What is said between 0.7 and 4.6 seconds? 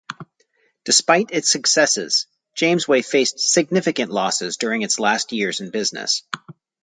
Despite its successes, Jamesway faced significant losses